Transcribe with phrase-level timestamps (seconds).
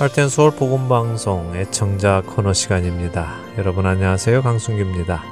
[0.00, 3.36] Heart and Soul 복음방송 애청자 코너 시간입니다.
[3.58, 4.40] 여러분 안녕하세요.
[4.40, 5.22] 강순규입니다.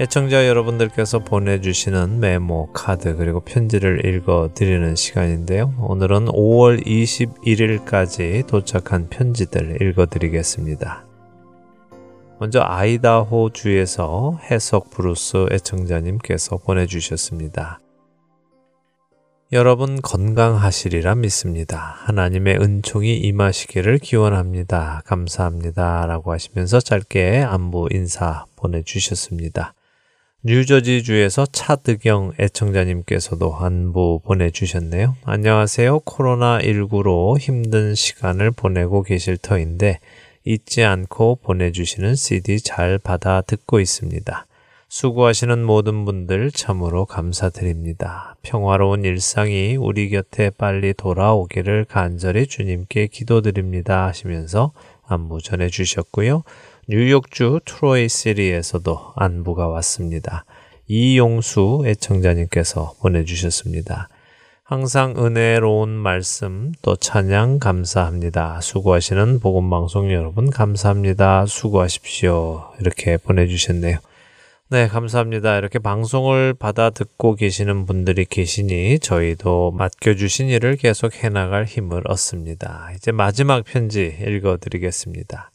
[0.00, 5.74] 애청자 여러분들께서 보내주시는 메모, 카드, 그리고 편지를 읽어 드리는 시간인데요.
[5.78, 11.04] 오늘은 5월 21일까지 도착한 편지들 읽어 드리겠습니다.
[12.40, 17.82] 먼저 아이다호 주에서 해석 브루스 애청자님께서 보내주셨습니다.
[19.50, 21.96] 여러분 건강하시리라 믿습니다.
[22.00, 25.00] 하나님의 은총이 임하시기를 기원합니다.
[25.06, 26.04] 감사합니다.
[26.04, 29.72] 라고 하시면서 짧게 안부 인사 보내주셨습니다.
[30.42, 35.16] 뉴저지주에서 차드경 애청자님께서도 안부 보내주셨네요.
[35.24, 36.00] 안녕하세요.
[36.00, 40.00] 코로나19로 힘든 시간을 보내고 계실 터인데
[40.44, 44.46] 잊지 않고 보내주시는 CD 잘 받아 듣고 있습니다.
[44.90, 48.36] 수고하시는 모든 분들 참으로 감사드립니다.
[48.42, 54.72] 평화로운 일상이 우리 곁에 빨리 돌아오기를 간절히 주님께 기도드립니다 하시면서
[55.06, 56.42] 안부 전해 주셨고요.
[56.88, 60.46] 뉴욕주 트로이 시리에서도 안부가 왔습니다.
[60.86, 64.08] 이용수 애청자님께서 보내주셨습니다.
[64.64, 68.60] 항상 은혜로운 말씀 또 찬양 감사합니다.
[68.62, 71.44] 수고하시는 복음방송 여러분 감사합니다.
[71.44, 72.70] 수고하십시오.
[72.80, 73.98] 이렇게 보내주셨네요.
[74.70, 75.56] 네, 감사합니다.
[75.56, 82.90] 이렇게 방송을 받아 듣고 계시는 분들이 계시니 저희도 맡겨주신 일을 계속 해나갈 힘을 얻습니다.
[82.94, 85.50] 이제 마지막 편지 읽어드리겠습니다.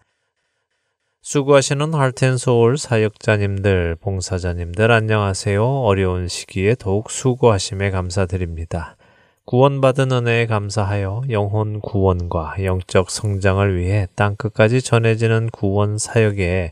[1.22, 5.64] 수고하시는 할텐소울 사역자님들, 봉사자님들 안녕하세요.
[5.64, 8.98] 어려운 시기에 더욱 수고하심에 감사드립니다.
[9.46, 16.72] 구원받은 은혜에 감사하여 영혼 구원과 영적 성장을 위해 땅끝까지 전해지는 구원 사역에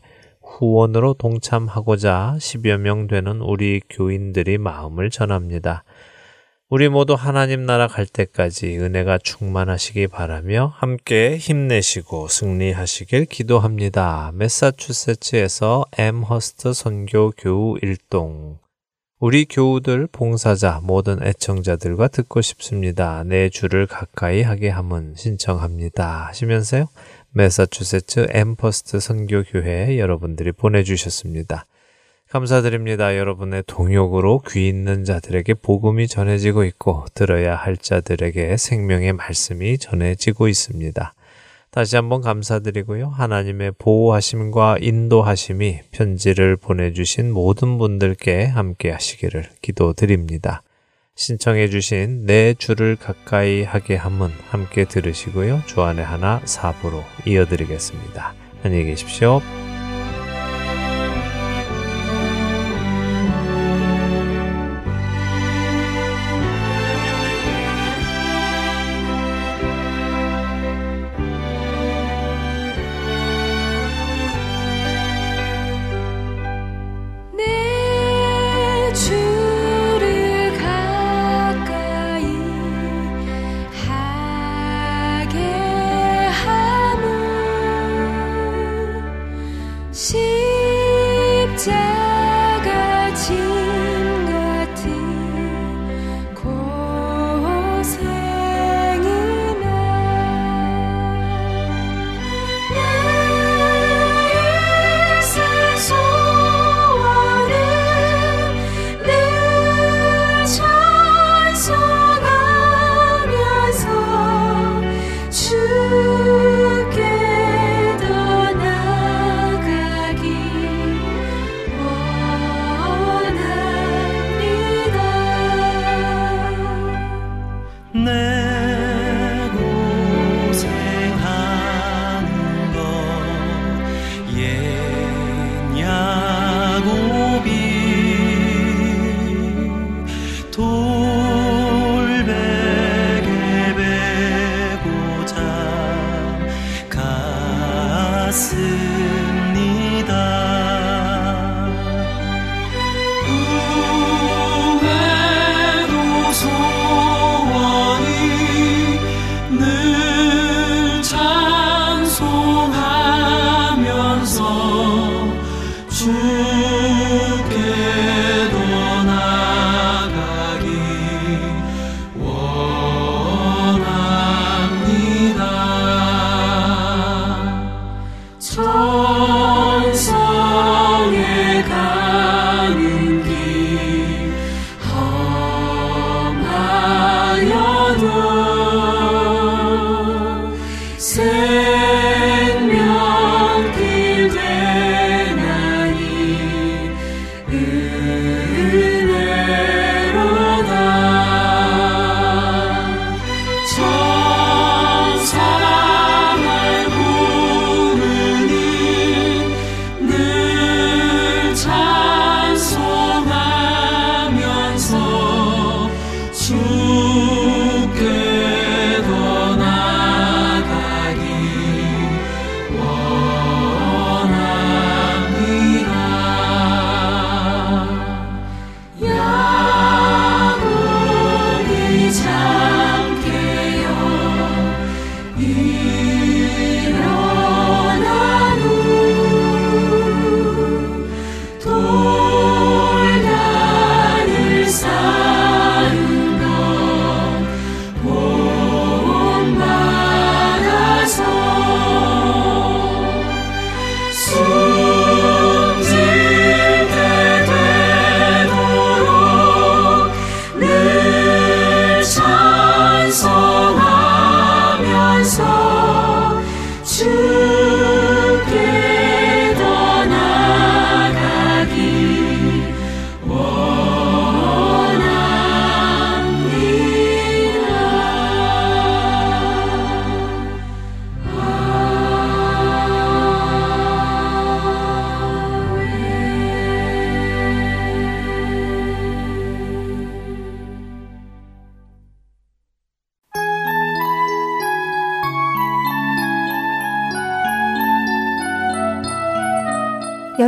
[0.58, 5.84] 후원으로 동참하고자 10여 명 되는 우리 교인들이 마음을 전합니다.
[6.68, 14.32] 우리 모두 하나님 나라 갈 때까지 은혜가 충만하시기 바라며 함께 힘내시고 승리하시길 기도합니다.
[14.34, 18.58] 메사추세츠에서 엠허스트 선교 교우 일동
[19.24, 23.22] 우리 교우들, 봉사자, 모든 애청자들과 듣고 싶습니다.
[23.22, 26.26] 내 주를 가까이 하게 함은 신청합니다.
[26.26, 26.88] 하시면서요.
[27.34, 31.66] 메사추세츠 엠퍼스트 선교교회 여러분들이 보내주셨습니다.
[32.28, 33.16] 감사드립니다.
[33.16, 41.14] 여러분의 동역으로 귀 있는 자들에게 복음이 전해지고 있고 들어야 할 자들에게 생명의 말씀이 전해지고 있습니다.
[41.70, 43.08] 다시 한번 감사드리고요.
[43.08, 50.62] 하나님의 보호하심과 인도하심이 편지를 보내주신 모든 분들께 함께 하시기를 기도드립니다.
[51.14, 55.62] 신청해 주신 내 주를 가까이 하게 함은 함께 들으시고요.
[55.66, 58.34] 주안의 하나 사부로 이어드리겠습니다.
[58.64, 59.40] 안녕히 계십시오.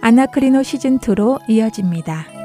[0.00, 2.36] 아나크리노 시즌2로 이어집니다.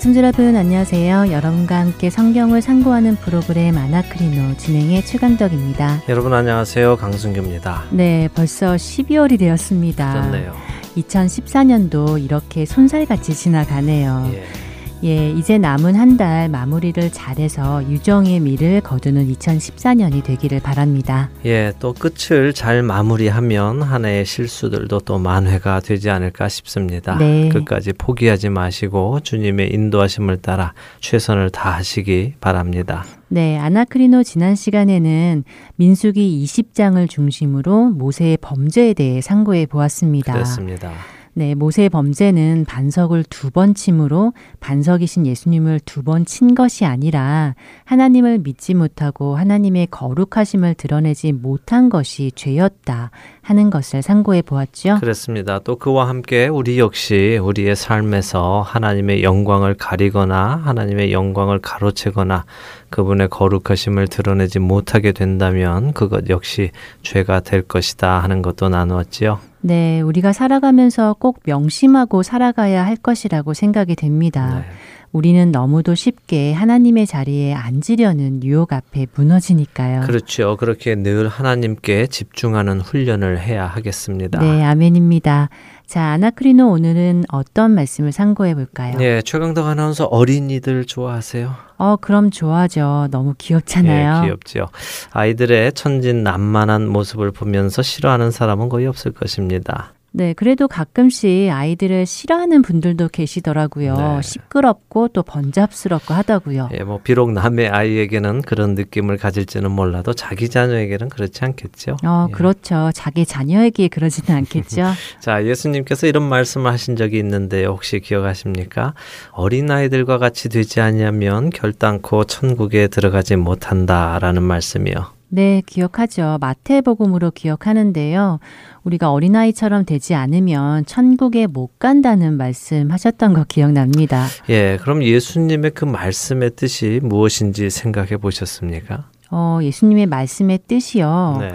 [0.00, 1.30] 청자 여러분 안녕하세요.
[1.30, 6.04] 여러분과 함께 성경을 상고하는 프로그램 아나크리노 진행의 최강덕입니다.
[6.08, 6.96] 여러분 안녕하세요.
[6.96, 7.84] 강순규입니다.
[7.90, 10.12] 네, 벌써 12월이 되었습니다.
[10.14, 10.79] 그렇네요.
[10.96, 14.30] 2014년도 이렇게 손살같이 지나가네요.
[14.34, 14.69] 예.
[15.02, 21.30] 예, 이제 남은 한 달 마무리를 잘해서 유정의 미를 거두는 2014년이 되기를 바랍니다.
[21.46, 27.16] 예, 또 끝을 잘 마무리하면 한 해의 실수들도 또 만회가 되지 않을까 싶습니다.
[27.16, 27.48] 네.
[27.48, 33.04] 끝까지 포기하지 마시고 주님의 인도하심을 따라 최선을 다하시기 바랍니다.
[33.28, 35.44] 네, 아나크리노 지난 시간에는
[35.76, 40.32] 민수기 20장을 중심으로 모세의 범죄에 대해 상고해 보았습니다.
[40.34, 40.92] 그렇습니다.
[41.34, 47.54] 네, 모세의 범죄는 반석을 두 번 침으로 반석이신 예수님을 두 번 친 것이 아니라
[47.84, 53.10] 하나님을 믿지 못하고 하나님의 거룩하심을 드러내지 못한 것이 죄였다
[53.42, 54.98] 하는 것을 상고해 보았죠.
[55.00, 55.58] 그렇습니다.
[55.60, 62.44] 또 그와 함께 우리 역시 우리의 삶에서 하나님의 영광을 가리거나 하나님의 영광을 가로채거나
[62.90, 66.70] 그분의 거룩하심을 드러내지 못하게 된다면 그것 역시
[67.02, 69.38] 죄가 될 것이다 하는 것도 나누었지요.
[69.62, 74.60] 네, 우리가 살아가면서 꼭 명심하고 살아가야 할 것이라고 생각이 됩니다.
[74.60, 74.64] 네.
[75.12, 80.02] 우리는 너무도 쉽게 하나님의 자리에 앉으려는 유혹 앞에 무너지니까요.
[80.02, 80.56] 그렇죠.
[80.56, 84.38] 그렇게 늘 하나님께 집중하는 훈련을 해야 하겠습니다.
[84.38, 85.50] 네, 아멘입니다.
[85.90, 88.96] 자, 아나크리노 오늘은 어떤 말씀을 상고해 볼까요?
[88.96, 91.52] 네, 최강덕 아나운서 어린이들 좋아하세요?
[91.78, 93.08] 어, 그럼 좋아하죠.
[93.10, 94.20] 너무 귀엽잖아요.
[94.20, 94.68] 네, 귀엽죠.
[95.10, 99.92] 아이들의 천진난만한 모습을 보면서 싫어하는 사람은 거의 없을 것입니다.
[100.12, 103.94] 네, 그래도 가끔씩 아이들을 싫어하는 분들도 계시더라고요.
[103.96, 104.22] 네.
[104.22, 106.70] 시끄럽고 또 번잡스럽고 하다고요.
[106.72, 111.96] 예, 뭐 비록 남의 아이에게는 그런 느낌을 가질지는 몰라도 자기 자녀에게는 그렇지 않겠죠.
[112.04, 112.32] 어, 예.
[112.32, 112.90] 그렇죠.
[112.92, 114.86] 자기 자녀에게 그러지는 않겠죠.
[115.20, 118.94] 자, 예수님께서 이런 말씀을 하신 적이 있는데 혹시 기억하십니까?
[119.30, 125.20] 어린 아이들과 같이 되지 않으면 결단코 천국에 들어가지 못한다라는 말씀이요.
[125.32, 126.38] 네, 기억하죠.
[126.40, 128.40] 마태복음으로 기억하는데요.
[128.84, 134.26] 우리가 어린아이처럼 되지 않으면 천국에 못 간다는 말씀 하셨던 거 기억납니다.
[134.48, 139.10] 예, 그럼 예수님의 그 말씀의 뜻이 무엇인지 생각해 보셨습니까?
[139.30, 141.38] 어, 예수님의 말씀의 뜻이요.
[141.40, 141.50] 네.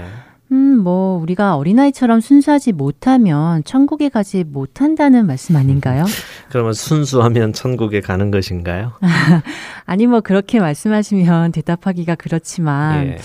[0.51, 6.05] 음, 뭐 우리가 어린아이처럼 순수하지 못하면 천국에 가지 못한다는 말씀 아닌가요?
[6.49, 8.91] 그러면 순수하면 천국에 가는 것인가요?
[9.85, 13.17] 아니 뭐 그렇게 말씀하시면 대답하기가 그렇지만 예.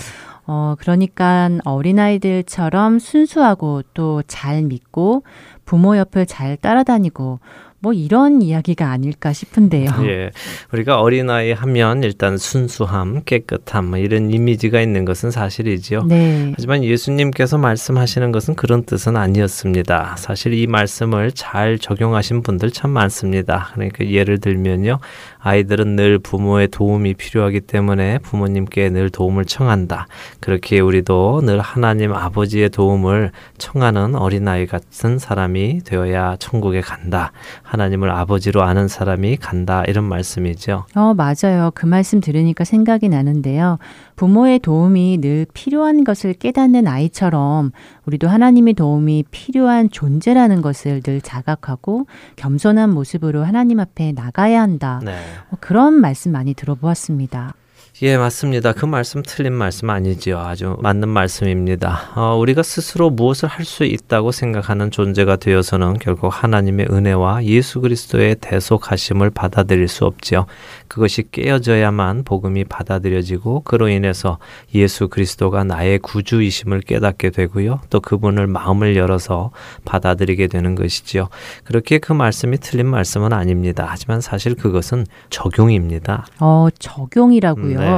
[0.47, 5.23] 어 그러니까 어린아이들처럼 순수하고 또 잘 믿고
[5.65, 7.39] 부모 옆을 잘 따라다니고
[7.83, 9.89] 뭐 이런 이야기가 아닐까 싶은데요.
[10.03, 10.31] 예.
[10.71, 16.03] 우리가 어린아이 하면 일단 순수함, 깨끗함 뭐 이런 이미지가 있는 것은 사실이지요.
[16.03, 16.51] 네.
[16.55, 20.15] 하지만 예수님께서 말씀하시는 것은 그런 뜻은 아니었습니다.
[20.19, 23.71] 사실 이 말씀을 잘 적용하신 분들 참 많습니다.
[23.73, 24.99] 그러니까 예를 들면요.
[25.41, 30.07] 아이들은 늘 부모의 도움이 필요하기 때문에 부모님께 늘 도움을 청한다.
[30.39, 37.31] 그렇게 우리도 늘 하나님 아버지의 도움을 청하는 어린아이 같은 사람이 되어야 천국에 간다.
[37.63, 39.83] 하나님을 아버지로 아는 사람이 간다.
[39.87, 40.85] 이런 말씀이죠.
[40.95, 41.71] 어, 맞아요.
[41.73, 43.79] 그 말씀 들으니까 생각이 나는데요.
[44.21, 47.71] 부모의 도움이 늘 필요한 것을 깨닫는 아이처럼
[48.05, 55.01] 우리도 하나님의 도움이 필요한 존재라는 것을 늘 자각하고 겸손한 모습으로 하나님 앞에 나가야 한다.
[55.03, 55.17] 네.
[55.49, 57.55] 뭐 그런 말씀 많이 들어보았습니다.
[58.03, 58.73] 예, 맞습니다.
[58.73, 60.39] 그 말씀 틀린 말씀 아니지요.
[60.39, 62.09] 아주 맞는 말씀입니다.
[62.15, 68.37] 어, 우리가 스스로 무엇을 할 수 있다고 생각하는 존재가 되어서는 결국 하나님의 은혜와 예수 그리스도의
[68.41, 70.47] 대속하심을 받아들일 수 없지요.
[70.87, 74.39] 그것이 깨어져야만 복음이 받아들여지고 그로 인해서
[74.73, 77.81] 예수 그리스도가 나의 구주이심을 깨닫게 되고요.
[77.91, 79.51] 또 그분을 마음을 열어서
[79.85, 81.29] 받아들이게 되는 것이지요.
[81.63, 83.85] 그렇게 그 말씀이 틀린 말씀은 아닙니다.
[83.87, 86.25] 하지만 사실 그것은 적용입니다.
[86.39, 87.79] 어, 적용이라고요.
[87.79, 87.90] 네.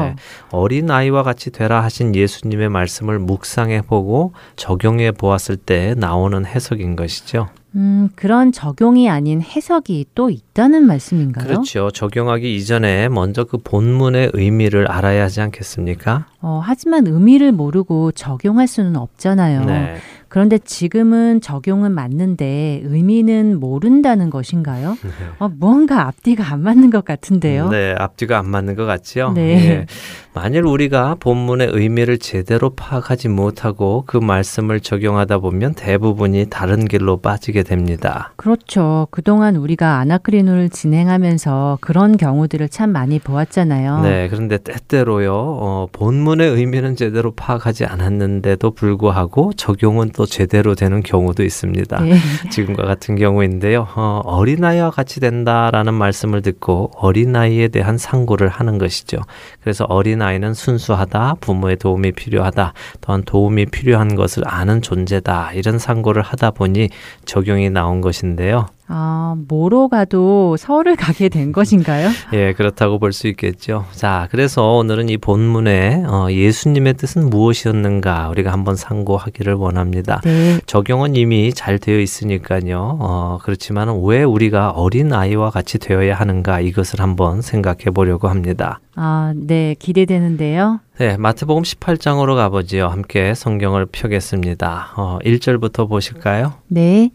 [0.52, 7.50] 어린 아이와 같이 되라 하신 예수님의 말씀을 묵상해 보고 적용해 보았을 때 나오는 해석인 것이죠.
[7.76, 11.48] 음, 그런 적용이 아닌 해석이 또 있다는 말씀인가요?
[11.48, 11.90] 그렇죠.
[11.90, 16.28] 적용하기 이전에 먼저 그 본문의 의미를 알아야 하지 않겠습니까?
[16.42, 19.66] 어, 하지만 의미를 모르고 적용할 수는 없잖아요.
[19.66, 19.96] 네.
[20.34, 24.98] 그런데 지금은 적용은 맞는데 의미는 모른다는 것인가요?
[25.00, 25.10] 네.
[25.38, 27.70] 어, 무언가 앞뒤가 안 맞는 것 같은데요.
[27.70, 29.34] 네, 앞뒤가 안 맞는 것 같지요.
[29.34, 29.42] 네.
[29.44, 29.86] 예.
[30.34, 37.62] 만일 우리가 본문의 의미를 제대로 파악하지 못하고 그 말씀을 적용하다 보면 대부분이 다른 길로 빠지게
[37.62, 38.34] 됩니다.
[38.36, 39.08] 그렇죠.
[39.12, 44.02] 그동안 우리가 아나크리노를 진행하면서 그런 경우들을 참 많이 보았잖아요.
[44.02, 51.44] 네, 그런데 때때로요, 어, 본문의 의미는 제대로 파악하지 않았는데도 불구하고 적용은 또 제대로 되는 경우도
[51.44, 52.02] 있습니다.
[52.02, 52.16] 네.
[52.50, 53.88] 지금과 같은 경우인데요.
[53.96, 59.18] 어, 어린아이와 같이 된다라는 말씀을 듣고 어린아이에 대한 상고를 하는 것이죠.
[59.62, 66.52] 그래서 어린아이는 순수하다, 부모의 도움이 필요하다, 또한 도움이 필요한 것을 아는 존재다, 이런 상고를 하다
[66.52, 66.90] 보니
[67.26, 68.68] 적용이 나온 것인데요.
[68.88, 72.10] 아, 뭐로 가도 서울을 가게 된 것인가요?
[72.34, 73.86] 예, 그렇다고 볼 수 있겠죠.
[73.92, 80.20] 자, 그래서 오늘은 이 본문에 어, 예수님의 뜻은 무엇이었는가 우리가 한번 상고하기를 원합니다.
[80.26, 80.60] 네.
[80.66, 82.98] 적용은 이미 잘 되어 있으니까요.
[83.00, 88.80] 어, 그렇지만 왜 우리가 어린 아이와 같이 되어야 하는가 이것을 한번 생각해 보려고 합니다.
[88.96, 90.80] 아, 네, 기대되는데요.
[91.00, 92.88] 네, 마태복음 18장으로 가보지요.
[92.88, 94.94] 함께 성경을 펴겠습니다.
[94.98, 96.54] 어, 1절부터 보실까요?
[96.68, 97.10] 네.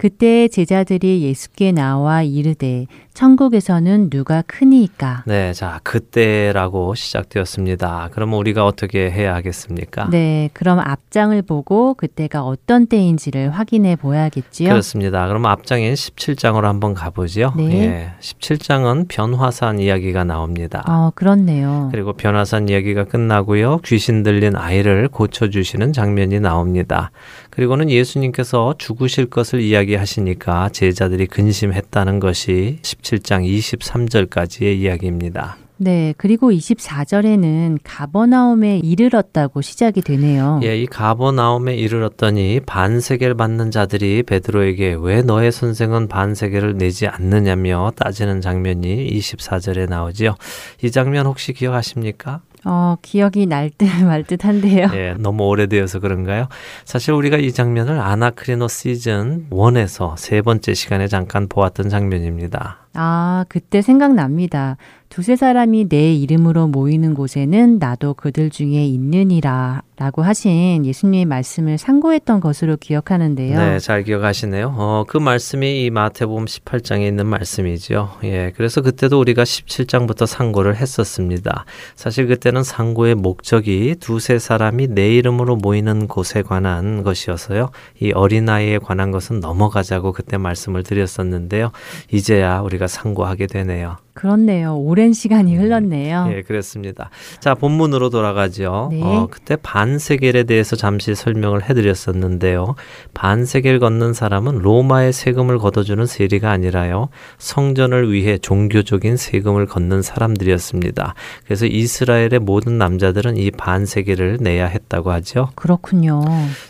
[0.00, 2.86] 그때 제자들이 예수께 나와 이르되
[3.20, 5.24] 천국에서는 누가 크니까?
[5.26, 8.08] 네, 자, 그때라고 시작되었습니다.
[8.12, 10.08] 그럼 우리가 어떻게 해야 하겠습니까?
[10.08, 14.70] 네, 그럼 앞장을 보고 그때가 어떤 때인지를 확인해 보야겠지요.
[14.70, 15.28] 그렇습니다.
[15.28, 17.52] 그럼 앞장인 17장으로 한번 가보죠.
[17.58, 17.64] 네.
[17.74, 20.82] 예, 17장은 변화산 이야기가 나옵니다.
[20.88, 21.90] 어, 그렇네요.
[21.92, 23.80] 그리고 변화산 이야기가 끝나고요.
[23.84, 27.10] 귀신 들린 아이를 고쳐주시는 장면이 나옵니다.
[27.50, 35.56] 그리고는 예수님께서 죽으실 것을 이야기하시니까 제자들이 근심했다는 것이 17장 23절까지의 이야기입니다.
[35.82, 40.60] 네, 그리고 24절에는 가버나움에 이르렀다고 시작이 되네요.
[40.62, 48.42] 예, 이 가버나움에 이르렀더니 반세계를 받는 자들이 베드로에게 왜 너의 선생은 반세계를 내지 않느냐며 따지는
[48.42, 50.34] 장면이 24절에 나오지요.
[50.82, 52.42] 이 장면 혹시 기억하십니까?
[52.64, 54.88] 어, 기억이 날 듯 말 듯한데요.
[54.94, 56.48] 예, 너무 오래되어서 그런가요?
[56.84, 62.78] 사실 우리가 이 장면을 아나크리노 시즌 1에서 세 번째 시간에 잠깐 보았던 장면입니다.
[62.94, 64.76] 아, 그때 생각납니다.
[65.08, 72.40] 두세 사람이 내 이름으로 모이는 곳에는 나도 그들 중에 있느니라 라고 하신 예수님의 말씀을 상고했던
[72.40, 73.58] 것으로 기억하는데요.
[73.58, 74.74] 네, 잘 기억하시네요.
[74.74, 78.08] 어, 그 말씀이 이 마태복음 18장에 있는 말씀이죠.
[78.24, 81.66] 예, 그래서 그때도 우리가 17장부터 상고를 했었습니다.
[81.96, 87.68] 사실 그때는 상고의 목적이 두세 사람이 내 이름으로 모이는 곳에 관한 것이어서요.
[88.00, 91.72] 이 어린아이에 관한 것은 넘어가자고 그때 말씀을 드렸었는데요.
[92.10, 93.98] 이제야 우리가 상고하게 되네요.
[94.14, 94.76] 그렇네요.
[94.76, 96.28] 오랜 시간이 흘렀네요.
[96.32, 97.10] 예, 그렇습니다.
[97.38, 98.88] 자, 본문으로 돌아가죠.
[98.90, 99.00] 네.
[99.02, 102.74] 어, 그때 반 세겔에 대해서 잠시 설명을 해드렸었는데요.
[103.14, 107.08] 반세겔 걷는 사람은 로마의 세금을 걷어주는 세리가 아니라요.
[107.38, 111.14] 성전을 위해 종교적인 세금을 걷는 사람들이었습니다.
[111.44, 115.50] 그래서 이스라엘의 모든 남자들은 이 반세겔을 내야 했다고 하죠.
[115.54, 116.22] 그렇군요.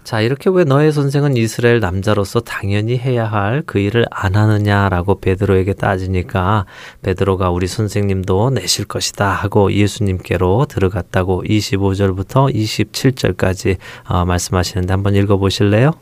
[0.04, 5.74] 자, 이렇게 왜 너의 선생은 이스라엘 남자로서 당연히 해야 할 그 일을 안 하느냐라고 베드로에게
[5.74, 6.66] 따지니까
[7.02, 13.76] 베드로가 우리 선생님도 내실 것이다 하고 예수님께로 들어갔다고 25절부터 27 절까지
[14.08, 15.92] 어, 말씀하시는데 한번 읽어 보실래요?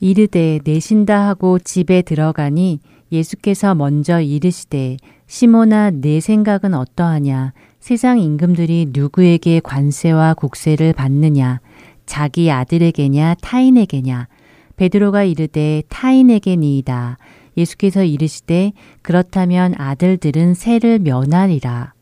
[0.00, 2.80] 이르되 내신다 하고 집에 들어가니
[3.12, 4.96] 예수께서 먼저 이르시되
[5.26, 7.52] 시몬아 내 생각은 어떠하냐?
[7.80, 11.60] 세상 임금들이 누구에게 관세와 국세를 받느냐?
[12.06, 13.36] 자기 아들에게냐?
[13.40, 14.28] 타인에게냐?
[14.76, 17.18] 베드로가 이르되 타인에게니이다.
[17.56, 21.94] 예수께서 이르시되 그렇다면 아들들은 세를 면하리라.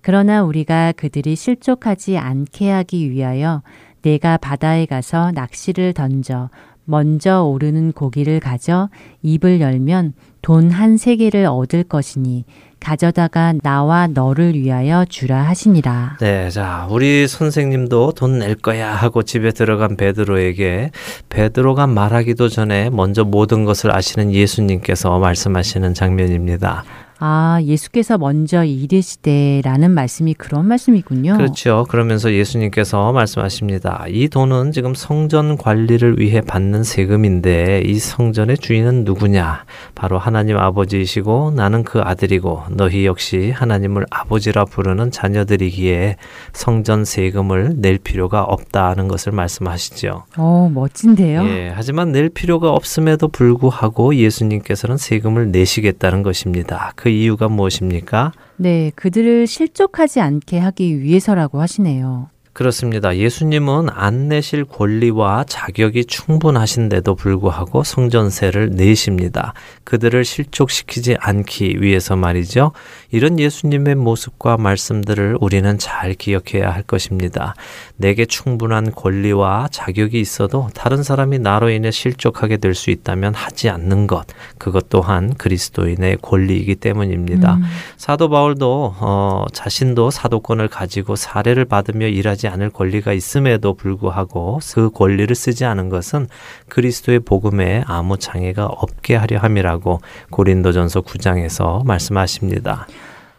[0.00, 3.62] 그러나 우리가 그들이 실족하지 않게 하기 위하여
[4.02, 6.50] 내가 바다에 가서 낚시를 던져
[6.84, 8.88] 먼저 오르는 고기를 가져
[9.22, 12.44] 입을 열면 돈 한 세 개를 얻을 것이니
[12.80, 16.16] 가져다가 나와 너를 위하여 주라 하시니라.
[16.20, 20.90] 네, 자, 우리 선생님도 돈 낼 거야 하고 집에 들어간 베드로에게
[21.28, 26.82] 베드로가 말하기도 전에 먼저 모든 것을 아시는 예수님께서 말씀하시는 장면입니다.
[27.24, 31.36] 아, 예수께서 먼저 이르시되라는 말씀이 그런 말씀이군요.
[31.36, 31.86] 그렇죠.
[31.88, 34.06] 그러면서 예수님께서 말씀하십니다.
[34.08, 39.66] 이 돈은 지금 성전 관리를 위해 받는 세금인데 이 성전의 주인은 누구냐?
[39.94, 46.16] 바로 하나님 아버지이시고 나는 그 아들이고 너희 역시 하나님을 아버지라 부르는 자녀들이기에
[46.52, 50.24] 성전 세금을 낼 필요가 없다는 것을 말씀하시죠.
[50.38, 51.44] 어, 멋진데요.
[51.44, 56.90] 예, 하지만 낼 필요가 없음에도 불구하고 예수님께서는 세금을 내시겠다는 것입니다.
[56.96, 58.32] 그 이유가 무엇입니까?
[58.56, 62.28] 네, 그들을 실족하지 않게 하기 위해서라고 하시네요.
[62.52, 63.16] 그렇습니다.
[63.16, 69.54] 예수님은 안 내실 권리와 자격이 충분하신데도 불구하고 성전세를 내십니다.
[69.84, 72.72] 그들을 실족시키지 않기 위해서 말이죠.
[73.12, 77.54] 이런 예수님의 모습과 말씀들을 우리는 잘 기억해야 할 것입니다.
[77.96, 84.06] 내게 충분한 권리와 자격이 있어도 다른 사람이 나로 인해 실족하게 될 수 있다면 하지 않는
[84.06, 84.26] 것.
[84.58, 87.54] 그것 또한 그리스도인의 권리이기 때문입니다.
[87.54, 87.62] 음.
[87.96, 95.34] 사도 바울도 어, 자신도 사도권을 가지고 사례를 받으며 일하지 않을 권리가 있음에도 불구하고 그 권리를
[95.34, 96.28] 쓰지 않은 것은
[96.68, 102.86] 그리스도의 복음에 아무 장애가 없게 하려 함이라고 고린도전서 9장에서 말씀하십니다.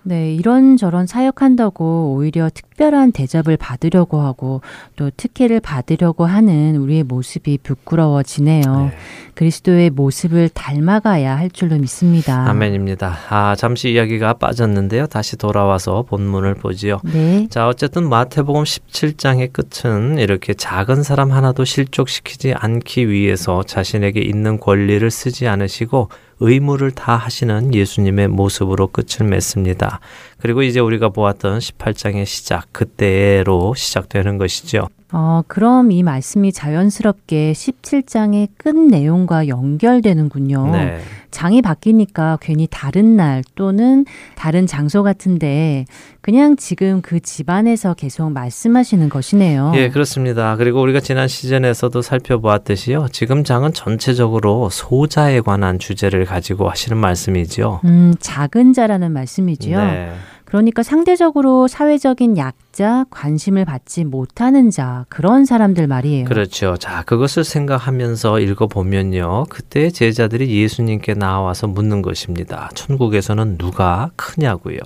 [0.03, 4.61] 네, 이런저런 사역한다고 오히려 특별한 대접을 받으려고 하고
[4.95, 8.61] 또 특혜를 받으려고 하는 우리의 모습이 부끄러워지네요.
[8.63, 8.91] 네.
[9.35, 12.47] 그리스도의 모습을 닮아가야 할 줄로 믿습니다.
[12.49, 13.17] 아멘입니다.
[13.29, 15.07] 아, 잠시 이야기가 빠졌는데요.
[15.07, 16.99] 다시 돌아와서 본문을 보지요.
[17.03, 17.47] 네.
[17.49, 25.09] 자, 어쨌든 마태복음 17장의 끝은 이렇게 작은 사람 하나도 실족시키지 않기 위해서 자신에게 있는 권리를
[25.09, 26.09] 쓰지 않으시고
[26.45, 30.01] 의무를 다 하시는 예수님의 모습으로 끝을 맺습니다.
[30.39, 34.89] 그리고 이제 우리가 보았던 18장의 시작, 그때로 시작되는 것이죠.
[35.15, 40.71] 어, 그럼 이 말씀이 자연스럽게 17장의 끝 내용과 연결되는군요.
[40.71, 40.99] 네.
[41.29, 45.85] 장이 바뀌니까 괜히 다른 날 또는 다른 장소 같은데
[46.21, 49.73] 그냥 지금 그 집안에서 계속 말씀하시는 것이네요.
[49.75, 50.55] 예, 그렇습니다.
[50.55, 53.07] 그리고 우리가 지난 시즌에서도 살펴보았듯이요.
[53.11, 57.81] 지금 장은 전체적으로 소자에 관한 주제를 가지고 하시는 말씀이죠.
[57.85, 59.77] 음, 작은 자라는 말씀이지요.
[59.77, 60.11] 네.
[60.53, 66.25] 그러니까 상대적으로 사회적인 약자, 관심을 받지 못하는 자, 그런 사람들 말이에요.
[66.25, 66.77] 그렇죠.
[66.77, 69.45] 자, 그것을 생각하면서 읽어보면요.
[69.49, 72.69] 그때 제자들이 예수님께 나와서 묻는 것입니다.
[72.75, 74.77] 천국에서는 누가 크냐고요.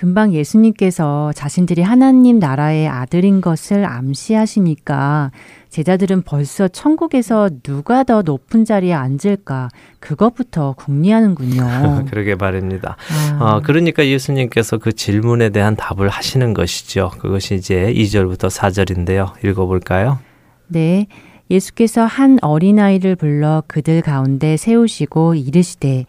[0.00, 5.30] 금방 예수님께서 자신들이 하나님 나라의 아들인 것을 암시하시니까
[5.68, 12.06] 제자들은 벌써 천국에서 누가 더 높은 자리에 앉을까 그것부터 궁리하는군요.
[12.08, 12.96] 그러게 말입니다.
[13.38, 17.10] 아, 어, 그러니까 예수님께서 그 질문에 대한 답을 하시는 것이죠.
[17.18, 19.44] 그것이 이제 2절부터 4절인데요.
[19.44, 20.18] 읽어볼까요?
[20.68, 21.08] 네.
[21.50, 26.06] 예수께서 한 어린아이를 불러 그들 가운데 세우시고 이르시되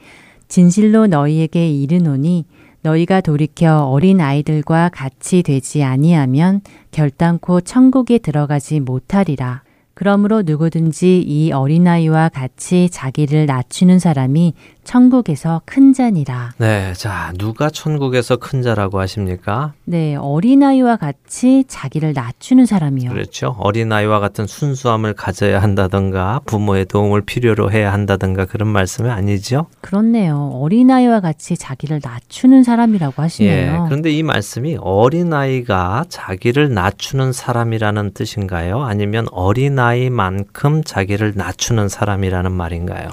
[0.48, 2.46] 진실로 너희에게 이르노니
[2.82, 9.64] 너희가 돌이켜 어린 아이들과 같이 되지 아니하면 결단코 천국에 들어가지 못하리라.
[9.94, 16.54] 그러므로 누구든지 이 어린아이와 같이 자기를 낮추는 사람이 천국에서 큰 자니라.
[16.58, 19.74] 네, 자, 누가 천국에서 큰 자라고 하십니까?
[19.86, 23.12] 네, 어린아이와 같이 자기를 낮추는 사람이요.
[23.12, 23.56] 그렇죠.
[23.60, 29.68] 어린아이와 같은 순수함을 가져야 한다던가 부모의 도움을 필요로 해야 한다던가 그런 말씀이 아니죠?
[29.82, 30.52] 그렇네요.
[30.62, 33.74] 어린아이와 같이 자기를 낮추는 사람이라고 하시네요.
[33.74, 38.82] 예, 그런데 이 말씀이 어린아이가 자기를 낮추는 사람이라는 뜻인가요?
[38.82, 43.10] 아니면 어린아이만큼 자기를 낮추는 사람이라는 말인가요?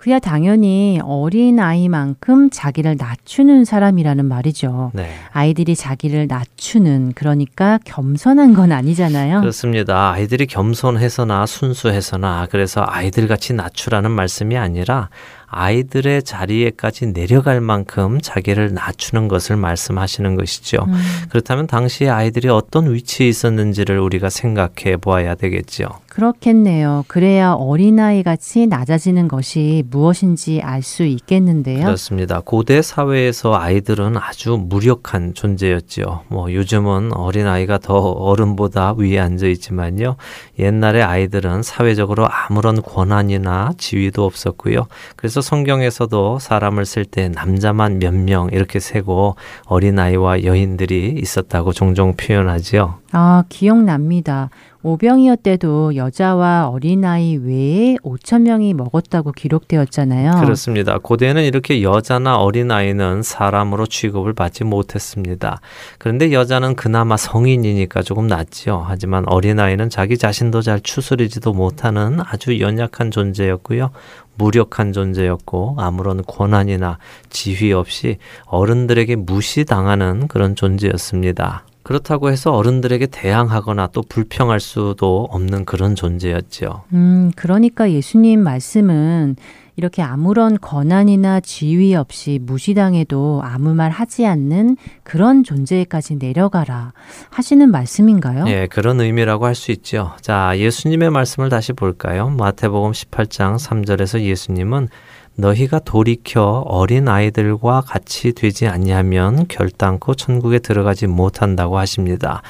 [0.00, 4.92] 그야 당연히 어린 아이만큼 자기를 낮추는 사람이라는 말이죠.
[4.94, 5.10] 네.
[5.30, 9.40] 아이들이 자기를 낮추는 그러니까 겸손한 건 아니잖아요.
[9.40, 10.12] 그렇습니다.
[10.12, 15.10] 아이들이 겸손해서나 순수해서나 그래서 아이들 같이 낮추라는 말씀이 아니라
[15.50, 20.78] 아이들의 자리에까지 내려갈 만큼 자기를 낮추는 것을 말씀하시는 것이죠.
[20.88, 20.94] 음.
[21.28, 25.86] 그렇다면 당시에 아이들이 어떤 위치에 있었는지를 우리가 생각해 보아야 되겠죠.
[26.08, 27.04] 그렇겠네요.
[27.06, 31.84] 그래야 어린아이 같이 낮아지는 것이 무엇인지 알 수 있겠는데요.
[31.84, 32.40] 그렇습니다.
[32.42, 36.22] 고대 사회에서 아이들은 아주 무력한 존재였죠.
[36.28, 40.16] 뭐 요즘은 어린아이가 더 어른보다 위에 앉아 있지만요.
[40.58, 44.86] 옛날에 아이들은 사회적으로 아무런 권한이나 지위도 없었고요.
[45.16, 52.94] 그래서 성경에서도 사람을 쓸 때 남자만 몇 명 이렇게 세고 어린아이와 여인들이 있었다고 종종 표현하지요.
[53.12, 54.50] 아, 기억납니다.
[54.82, 60.40] 오병이어 때도 여자와 어린아이 외에 5천 명이 먹었다고 기록되었잖아요.
[60.40, 60.96] 그렇습니다.
[60.96, 65.60] 고대에는 이렇게 여자나 어린아이는 사람으로 취급을 받지 못했습니다.
[65.98, 68.82] 그런데 여자는 그나마 성인이니까 조금 낫지요.
[68.86, 73.90] 하지만 어린아이는 자기 자신도 잘 추스리지도 못하는 아주 연약한 존재였고요.
[74.36, 76.96] 무력한 존재였고 아무런 권한이나
[77.28, 78.16] 지휘 없이
[78.46, 81.64] 어른들에게 무시당하는 그런 존재였습니다.
[81.82, 86.82] 그렇다고 해서 어른들에게 대항하거나 또 불평할 수도 없는 그런 존재였죠.
[86.92, 89.36] 음, 그러니까 예수님 말씀은
[89.76, 96.92] 이렇게 아무런 권한이나 지위 없이 무시당해도 아무 말 하지 않는 그런 존재까지 내려가라
[97.30, 98.44] 하시는 말씀인가요?
[98.48, 100.12] 예, 그런 의미라고 할 수 있죠.
[100.20, 102.28] 자, 예수님의 말씀을 다시 볼까요?
[102.28, 104.88] 마태복음 18장 3절에서 예수님은
[105.36, 112.42] 너희가 돌이켜 어린 아이들과 같이 되지 아니하면 결단코 천국에 들어가지 못한다고 하십니다.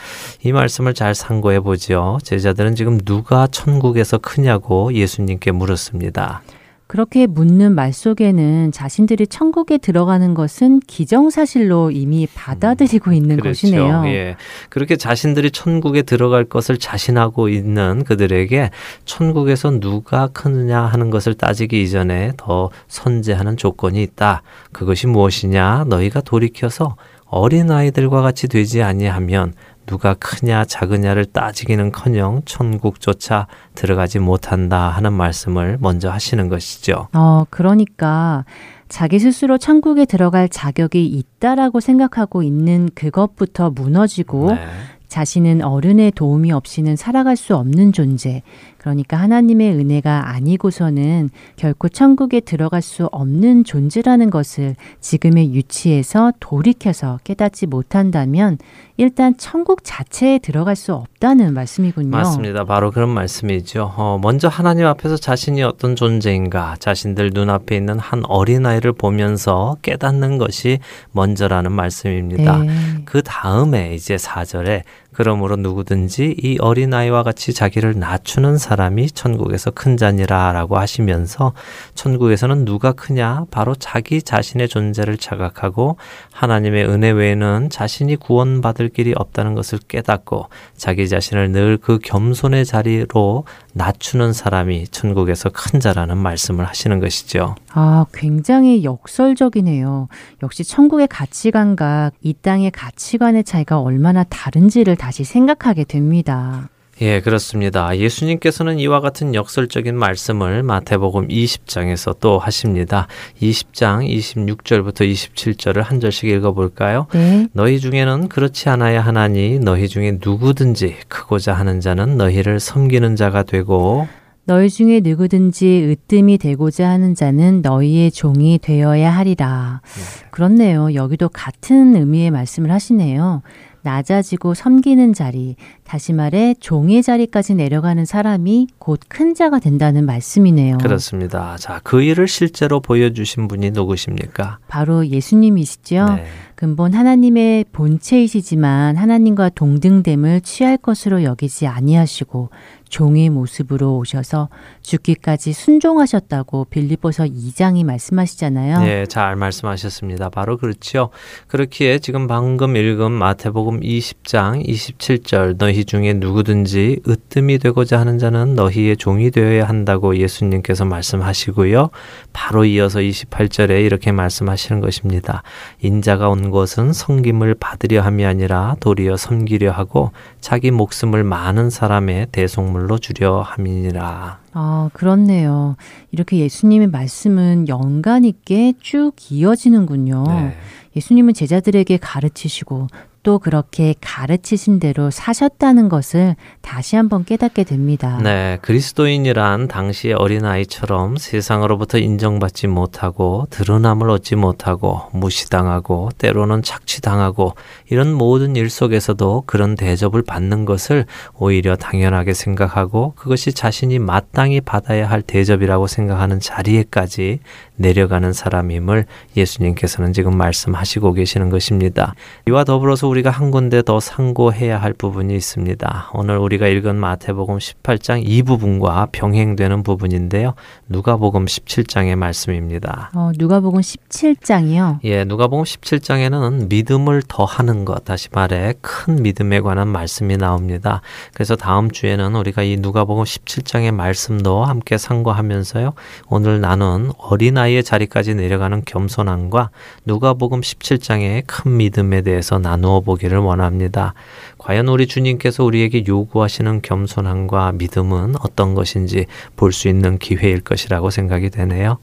[0.42, 2.18] 이 말씀을 잘 상고해 보지요.
[2.22, 6.42] 제자들은 지금 누가 천국에서 크냐고 예수님께 물었습니다.
[6.90, 13.68] 그렇게 묻는 말 속에는 자신들이 천국에 들어가는 것은 기정사실로 이미 받아들이고 있는 그렇죠.
[13.68, 14.02] 것이네요.
[14.06, 14.36] 예.
[14.70, 18.70] 그렇게 자신들이 천국에 들어갈 것을 자신하고 있는 그들에게
[19.04, 24.42] 천국에서 누가 크느냐 하는 것을 따지기 이전에 더 선제하는 조건이 있다.
[24.72, 25.84] 그것이 무엇이냐?
[25.86, 29.54] 너희가 돌이켜서 어린 아이들과 같이 되지 아니하면
[29.90, 37.08] 누가 크냐 작으냐를 따지기는커녕 천국조차 들어가지 못한다 하는 말씀을 먼저 하시는 것이죠.
[37.12, 38.44] 어, 그러니까
[38.88, 44.60] 자기 스스로 천국에 들어갈 자격이 있다라고 생각하고 있는 그것부터 무너지고 네.
[45.08, 48.44] 자신은 어른의 도움이 없이는 살아갈 수 없는 존재.
[48.80, 57.66] 그러니까 하나님의 은혜가 아니고서는 결코 천국에 들어갈 수 없는 존재라는 것을 지금의 유치에서 돌이켜서 깨닫지
[57.66, 58.56] 못한다면
[58.96, 62.08] 일단 천국 자체에 들어갈 수 없다는 말씀이군요.
[62.10, 62.64] 맞습니다.
[62.64, 63.92] 바로 그런 말씀이죠.
[63.96, 70.78] 어, 먼저 하나님 앞에서 자신이 어떤 존재인가, 자신들 눈앞에 있는 한 어린아이를 보면서 깨닫는 것이
[71.12, 72.58] 먼저라는 말씀입니다.
[72.58, 72.70] 네.
[73.04, 80.52] 그 다음에 이제 4절에 그러므로 누구든지 이 어린아이와 같이 자기를 낮추는 사람이 천국에서 큰 자니라
[80.52, 81.52] 라고 하시면서
[81.94, 83.46] 천국에서는 누가 크냐?
[83.50, 85.96] 바로 자기 자신의 존재를 자각하고
[86.32, 93.44] 하나님의 은혜 외에는 자신이 구원받을 길이 없다는 것을 깨닫고 자기 자신을 늘 그 겸손의 자리로
[93.72, 97.54] 낮추는 사람이 천국에서 큰 자라는 말씀을 하시는 것이죠.
[97.72, 100.08] 아, 굉장히 역설적이네요.
[100.42, 106.68] 역시 천국의 가치관과 이 땅의 가치관의 차이가 얼마나 다른지를 다시 생각하게 됩니다.
[107.02, 107.96] 예, 그렇습니다.
[107.96, 113.06] 예수님께서는 이와 같은 역설적인 말씀을 마태복음 20장에서 또 하십니다.
[113.40, 117.06] 20장 26절부터 27절을 한 절씩 읽어볼까요?
[117.14, 117.46] 네.
[117.54, 124.06] 너희 중에는 그렇지 않아야 하나니 너희 중에 누구든지 크고자 하는 자는 너희를 섬기는 자가 되고
[124.44, 129.80] 너희 중에 누구든지 으뜸이 되고자 하는 자는 너희의 종이 되어야 하리라.
[129.84, 130.26] 네.
[130.30, 130.92] 그렇네요.
[130.94, 133.40] 여기도 같은 의미의 말씀을 하시네요.
[133.82, 135.56] 낮아지고 섬기는 자리,
[135.90, 140.78] 다시 말해 종의 자리까지 내려가는 사람이 곧 큰 자가 된다는 말씀이네요.
[140.78, 141.56] 그렇습니다.
[141.58, 144.58] 자, 그 일을 실제로 보여주신 분이 누구십니까?
[144.68, 146.06] 바로 예수님이시죠.
[146.14, 146.24] 네.
[146.54, 152.50] 근본 하나님의 본체이시지만 하나님과 동등됨을 취할 것으로 여기지 아니하시고
[152.90, 154.50] 종의 모습으로 오셔서
[154.82, 158.80] 죽기까지 순종하셨다고 빌립보서 2장이 말씀하시잖아요.
[158.80, 160.28] 네, 잘 말씀하셨습니다.
[160.28, 161.08] 바로 그렇죠.
[161.46, 168.96] 그렇기에 지금 방금 읽은 마태복음 20장 27절 너희 중에 누구든지 으뜸이 되고자 하는 자는 너희의
[168.96, 171.90] 종이 되어야 한다고 예수님께서 말씀하시고요.
[172.32, 175.42] 바로 이어서 28절에 이렇게 말씀하시는 것입니다.
[175.80, 182.80] 인자가 온 것은 성김을 받으려 함이 아니라 도리어 섬기려 하고 자기 목숨을 많은 사람의 대속물
[182.80, 184.40] 물로 주려 함이니라.
[184.52, 185.76] 아, 그렇네요.
[186.10, 190.24] 이렇게 예수님의 말씀은 연간 있게 쭉 이어지는군요.
[190.26, 190.56] 네.
[190.96, 192.88] 예수님은 제자들에게 가르치시고
[193.22, 198.18] 또 그렇게 가르치신 대로 사셨다는 것을 다시 한번 깨닫게 됩니다.
[198.22, 207.54] 네, 그리스도인이란 당시의 어린아이처럼 세상으로부터 인정받지 못하고 드러남을 얻지 못하고 무시당하고 때로는 착취당하고
[207.90, 215.10] 이런 모든 일 속에서도 그런 대접을 받는 것을 오히려 당연하게 생각하고 그것이 자신이 마땅히 받아야
[215.10, 217.40] 할 대접이라고 생각하는 자리에까지
[217.76, 222.14] 내려가는 사람임을 예수님께서는 지금 말씀하시고 계시는 것입니다.
[222.46, 226.10] 이와 더불어서 우리가 한 군데 더 상고해야 할 부분이 있습니다.
[226.14, 230.54] 오늘 우리가 읽은 마태복음 18장 이 부분과 병행되는 부분인데요.
[230.88, 233.10] 누가복음 17장의 말씀입니다.
[233.14, 234.98] 어, 누가복음 17장이요?
[235.04, 241.00] 예, 누가복음 17장에는 믿음을 더하는 것, 다시 말해 큰 믿음에 관한 말씀이 나옵니다.
[241.34, 245.92] 그래서 다음 주에는 우리가 이 누가복음 17장의 말씀도 함께 상고하면서요.
[246.28, 249.70] 오늘 나눈 어린아이의 자리까지 내려가는 겸손함과
[250.04, 254.14] 누가복음 17장의 큰 믿음에 대해서 나누어 보기를 원합니다.
[254.58, 261.48] 과연 우리 주님께서 우리에게 요구하시는 겸손함과 믿음은 어떤 것인지 볼 수 있는 기회일 것이라고 생각이
[261.50, 261.98] 되네요.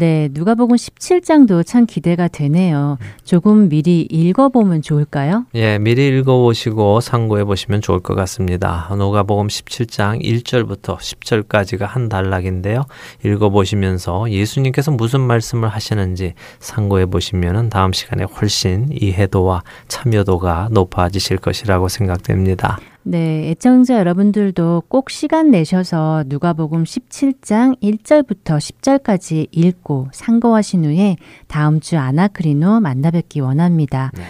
[0.00, 2.96] 네, 누가복음 17장도 참 기대가 되네요.
[3.22, 5.44] 조금 미리 읽어보면 좋을까요?
[5.54, 8.88] 예, 미리 읽어보시고 상고해 보시면 좋을 것 같습니다.
[8.96, 12.86] 누가복음 17장 1절부터 10절까지가 한 단락인데요.
[13.22, 22.78] 읽어보시면서 예수님께서 무슨 말씀을 하시는지 상고해 보시면 다음 시간에 훨씬 이해도와 참여도가 높아지실 것이라고 생각됩니다.
[23.02, 31.96] 네, 애청자 여러분들도 꼭 시간 내셔서 누가복음 17장 1절부터 10절까지 읽고 상고하신 후에 다음 주
[31.96, 34.10] 아나크리노 만나 뵙기 원합니다.
[34.14, 34.22] 네.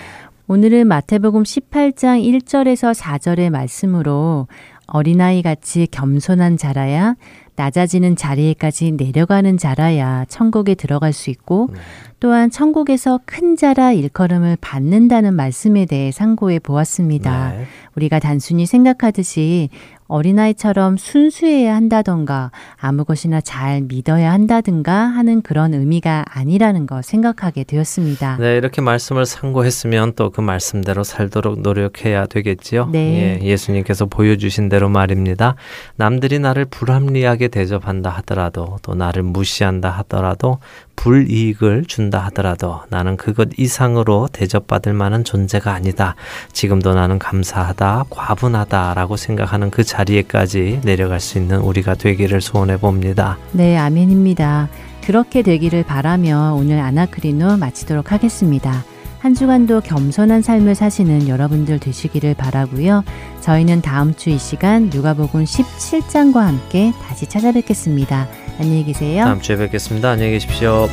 [0.47, 4.47] 오늘은 마태복음 18장 1절에서 4절의 말씀으로
[4.87, 7.17] 어린아이 같이 겸손한 자라야
[7.61, 11.79] 낮아지는 자리에까지 내려가는 자라야 천국에 들어갈 수 있고 네.
[12.19, 17.53] 또한 천국에서 큰 자라 일컬음을 받는다는 말씀에 대해 상고해 보았습니다.
[17.53, 17.65] 네.
[17.97, 19.69] 우리가 단순히 생각하듯이
[20.11, 28.39] 어린아이처럼 순수해야 한다던가 아무 것이나 잘 믿어야 한다든가 하는 그런 의미가 아니라는 거 생각하게 되었습니다.
[28.39, 32.89] 네, 이렇게 말씀을 상고했으면 또 그 말씀대로 살도록 노력해야 되겠지요.
[32.91, 33.39] 네.
[33.43, 35.57] 예, 예수님께서 보여주신 대로 말입니다.
[35.97, 40.59] 남들이 나를 불합리하게 대접한다 하더라도 또 나를 무시한다 하더라도
[40.97, 46.15] 불이익을 준다 하더라도 나는 그것 이상으로 대접받을 만한 존재가 아니다.
[46.53, 53.39] 지금도 나는 감사하다, 과분하다라고 생각하는 그 자리에까지 내려갈 수 있는 우리가 되기를 소원해 봅니다.
[53.53, 54.69] 네, 아멘입니다.
[55.05, 58.85] 그렇게 되기를 바라며 오늘 아나크리노 마치도록 하겠습니다.
[59.21, 63.05] 한 주간도 겸손한 삶을 사시는 여러분들 되시기를 바라고요.
[63.41, 68.29] 저희는 다음 주 이 시간 누가복음 17장과 함께 다시 찾아뵙겠습니다.
[68.61, 69.25] 안녕히 계세요.
[69.25, 70.11] 다음 주에 뵙겠습니다.
[70.11, 70.87] 안녕히 계십시오.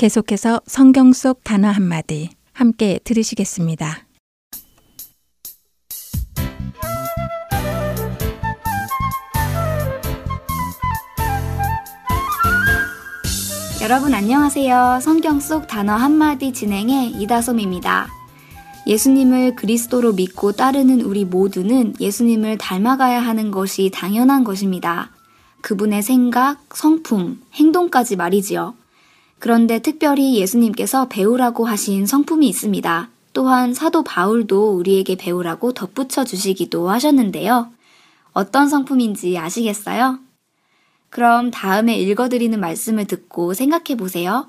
[0.00, 4.06] 계속해서 성경 속 단어 한마디 함께 들으시겠습니다.
[13.82, 15.00] 여러분 안녕하세요.
[15.02, 18.08] 성경 속 단어 한마디 진행의 이다솜입니다.
[18.86, 25.10] 예수님을 그리스도로 믿고 따르는 우리 모두는 예수님을 닮아가야 하는 것이 당연한 것입니다.
[25.60, 28.79] 그분의 생각, 성품, 행동까지 말이지요.
[29.40, 33.08] 그런데 특별히 예수님께서 배우라고 하신 성품이 있습니다.
[33.32, 37.68] 또한 사도 바울도 우리에게 배우라고 덧붙여 주시기도 하셨는데요.
[38.32, 40.18] 어떤 성품인지 아시겠어요?
[41.08, 44.46] 그럼 다음에 읽어드리는 말씀을 듣고 생각해 보세요.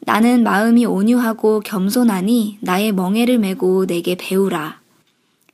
[0.00, 4.80] 나는 마음이 온유하고 겸손하니 나의 멍에를 메고 내게 배우라.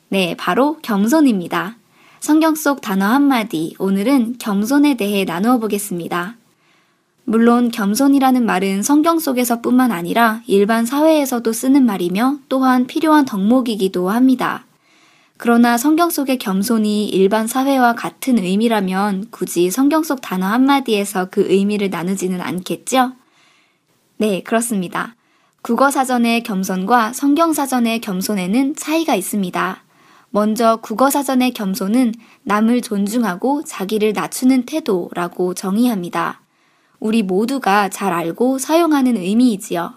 [0.09, 1.77] 네, 바로 겸손입니다.
[2.19, 6.38] 성경 속 단어 한마디, 오늘은 겸손에 대해 나누어 보겠습니다.
[7.29, 14.65] 물론 겸손이라는 말은 성경 속에서 뿐만 아니라 일반 사회에서도 쓰는 말이며 또한 필요한 덕목이기도 합니다.
[15.37, 21.91] 그러나 성경 속의 겸손이 일반 사회와 같은 의미라면 굳이 성경 속 단어 한마디에서 그 의미를
[21.91, 23.13] 나누지는 않겠죠?
[24.17, 25.15] 네, 그렇습니다.
[25.61, 29.83] 국어 사전의 겸손과 성경 사전의 겸손에는 차이가 있습니다.
[30.31, 32.15] 먼저 국어 사전의 겸손은
[32.45, 36.41] 남을 존중하고 자기를 낮추는 태도라고 정의합니다.
[37.01, 39.95] 우리 모두가 잘 알고 사용하는 의미이지요.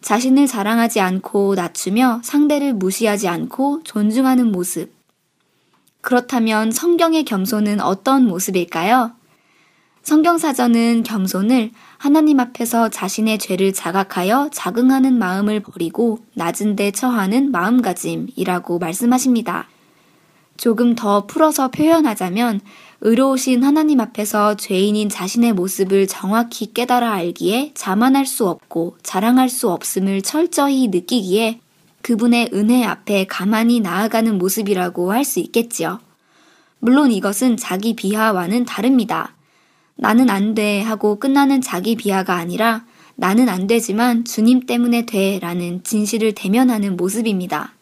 [0.00, 4.94] 자신을 자랑하지 않고 낮추며 상대를 무시하지 않고 존중하는 모습.
[6.00, 9.12] 그렇다면 성경의 겸손은 어떤 모습일까요?
[10.02, 19.66] 성경사전은 겸손을 하나님 앞에서 자신의 죄를 자각하여 자긍하는 마음을 버리고 낮은 데 처하는 마음가짐이라고 말씀하십니다.
[20.56, 22.60] 조금 더 풀어서 표현하자면
[23.02, 30.22] 의로우신 하나님 앞에서 죄인인 자신의 모습을 정확히 깨달아 알기에 자만할 수 없고 자랑할 수 없음을
[30.22, 31.60] 철저히 느끼기에
[32.02, 36.00] 그분의 은혜 앞에 가만히 나아가는 모습이라고 할 수 있겠지요.
[36.78, 39.34] 물론 이것은 자기 비하와는 다릅니다.
[39.96, 42.84] 나는 안 돼 하고 끝나는 자기 비하가 아니라
[43.14, 47.75] 나는 안 되지만 주님 때문에 돼 라는 진실을 대면하는 모습입니다.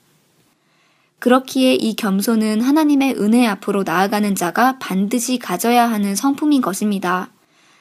[1.25, 7.31] 그렇기에 이 겸손은 하나님의 은혜 앞으로 나아가는 자가 반드시 가져야 하는 성품인 것입니다.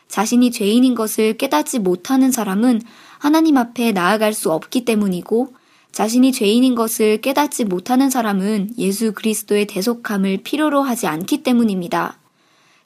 [0.08, 2.82] 자신이 죄인인 것을 깨닫지 못하는 사람은
[3.18, 5.54] 하나님 앞에 나아갈 수 없기 때문이고
[5.91, 12.20] 자신이 죄인인 것을 깨닫지 못하는 사람은 예수 그리스도의 대속함을 필요로 하지 않기 때문입니다.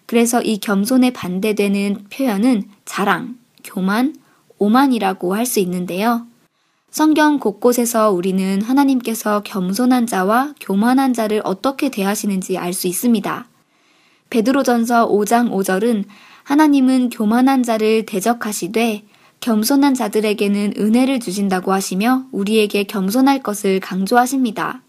[0.08, 4.16] 그래서 이 겸손에 반대되는 표현은 자랑, 교만,
[4.58, 6.26] 오만이라고 할 수 있는데요.
[6.90, 13.48] 성경 곳곳에서 우리는 하나님께서 겸손한 자와 교만한 자를 어떻게 대하시는지 알 수 있습니다.
[14.30, 16.06] 베드로전서 5장 5절은
[16.44, 19.04] 하나님은 교만한 자를 대적하시되
[19.42, 24.82] 겸손한 자들에게는 은혜를 주신다고 하시며 우리에게 겸손할 것을 강조하십니다.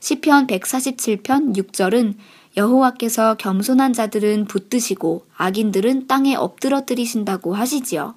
[0.00, 2.14] 시편 147편 6절은
[2.56, 8.14] 여호와께서 겸손한 자들은 붙드시고 악인들은 땅에 엎드러뜨리신다고 하시지요.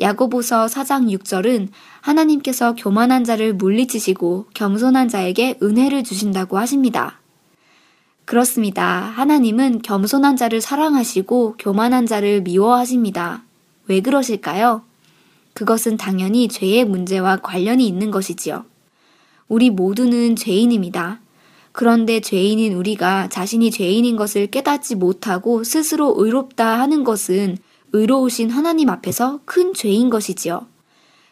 [0.00, 1.68] 야고보서 4장 6절은
[2.00, 7.20] 하나님께서 교만한 자를 물리치시고 겸손한 자에게 은혜를 주신다고 하십니다.
[8.24, 9.00] 그렇습니다.
[9.00, 13.42] 하나님은 겸손한 자를 사랑하시고 교만한 자를 미워하십니다.
[13.88, 14.82] 왜 그러실까요?
[15.54, 18.64] 그것은 당연히 죄의 문제와 관련이 있는 것이지요.
[19.48, 21.20] 우리 모두는 죄인입니다.
[21.72, 27.58] 그런데 죄인인 우리가 자신이 죄인인 것을 깨닫지 못하고 스스로 의롭다 하는 것은
[27.92, 30.66] 의로우신 하나님 앞에서 큰 죄인 것이지요.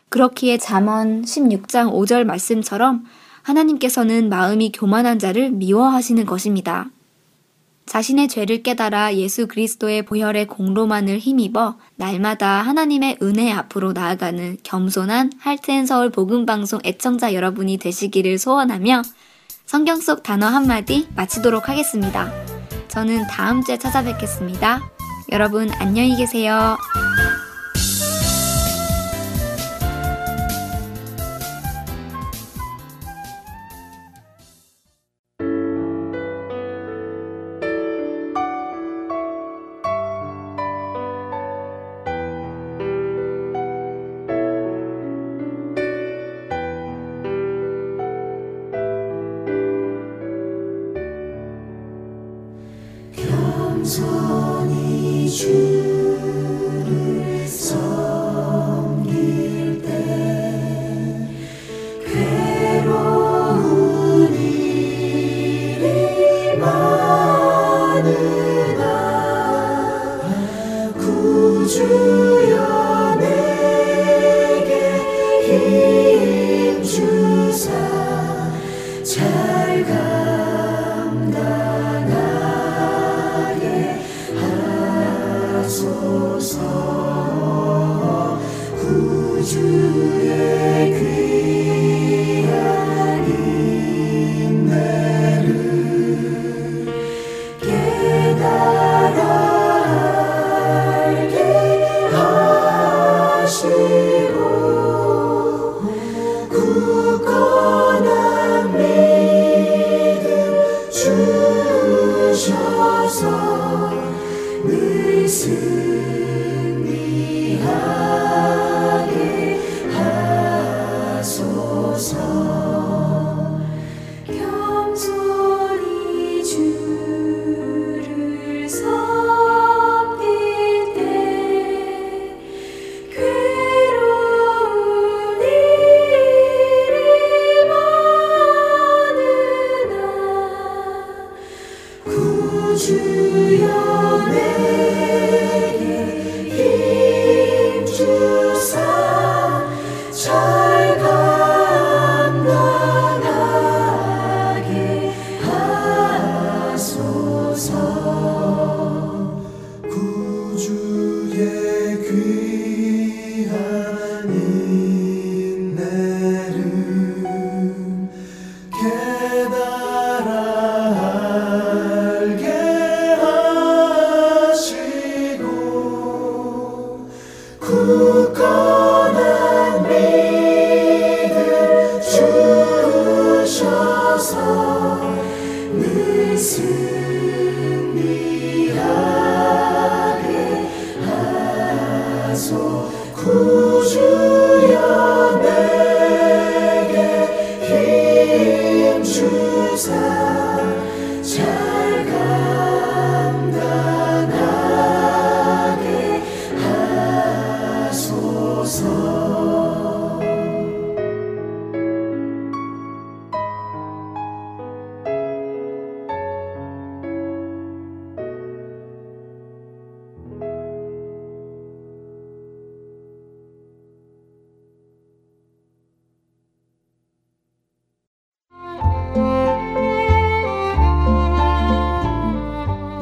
[0.09, 3.05] 그렇기에 잠언 16장 5절 말씀처럼
[3.43, 6.91] 하나님께서는 마음이 교만한 자를 미워하시는 것입니다.
[7.87, 15.87] 자신의 죄를 깨달아 예수 그리스도의 보혈의 공로만을 힘입어 날마다 하나님의 은혜 앞으로 나아가는 겸손한 할트앤
[15.87, 19.03] 서울 복음방송 애청자 여러분이 되시기를 소원하며
[19.67, 22.33] 성경 속 단어 한마디 마치도록 하겠습니다.
[22.89, 25.00] 저는 다음 주에 찾아뵙겠습니다.
[25.33, 26.77] 여러분 안녕히 계세요.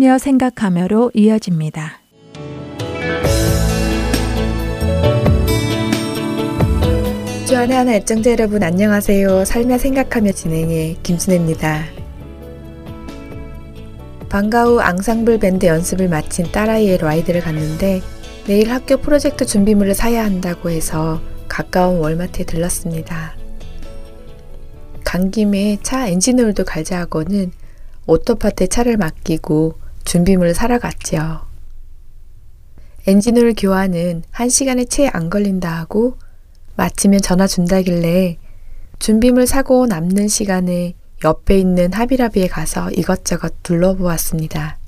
[0.00, 2.00] 살며 생각하며로 이어집니다.
[7.46, 9.44] 주안의 하나 애청자 여러분 안녕하세요.
[9.44, 11.84] 살며 생각하며 진행해 김순혜입니다.
[14.30, 18.00] 방과 후 앙상블 밴드 연습을 마친 딸아이의 라이드를 갔는데
[18.46, 23.36] 내일 학교 프로젝트 준비물을 사야 한다고 해서 가까운 월마트에 들렀습니다.
[25.04, 27.52] 간 김에 차 엔진오일도 갈자 하고는
[28.06, 31.46] 오토파트에 차를 맡기고 준비물을 사러 갔지요.
[33.06, 36.18] 엔진오일 교환은 한 시간에 채 안 걸린다 하고
[36.76, 38.38] 마치면 전화 준다길래
[38.98, 40.94] 준비물 사고 남는 시간에
[41.24, 44.78] 옆에 있는 하비라비에 가서 이것저것 둘러보았습니다.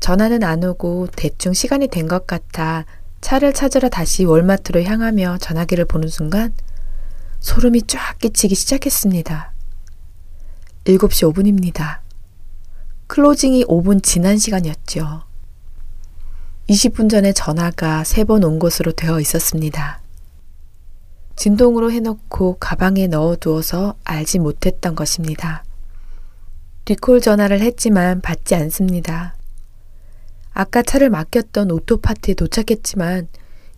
[0.00, 2.84] 전화는 안 오고 대충 시간이 된 것 같아
[3.20, 6.54] 차를 찾으러 다시 월마트로 향하며 전화기를 보는 순간
[7.40, 9.52] 소름이 쫙 끼치기 시작했습니다.
[10.84, 11.98] 7시 5분입니다.
[13.08, 15.22] 클로징이 5분 지난 시간이었죠.
[16.68, 20.02] 20분 전에 전화가 3번 온 것으로 되어 있었습니다.
[21.34, 25.64] 진동으로 해놓고 가방에 넣어두어서 알지 못했던 것입니다.
[26.84, 29.36] 리콜 전화를 했지만 받지 않습니다.
[30.52, 33.28] 아까 차를 맡겼던 오토파트에 도착했지만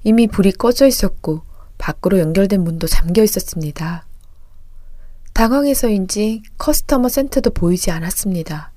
[0.02, 1.42] 이미 불이 꺼져 있었고
[1.78, 4.06] 밖으로 연결된 문도 잠겨 있었습니다.
[5.34, 8.72] 당황해서인지 커스터머 센터도 보이지 않았습니다.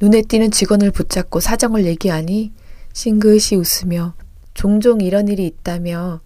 [0.00, 2.52] 눈에 띄는 직원을 붙잡고 사정을 얘기하니
[2.92, 4.14] 싱긋이 웃으며
[4.54, 6.20] 종종 이런 일이 있다며